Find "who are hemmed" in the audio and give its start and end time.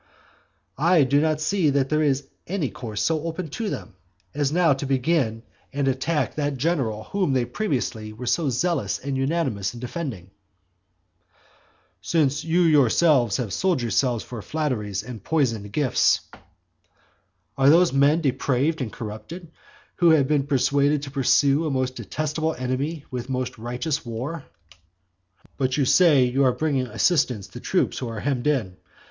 27.99-28.47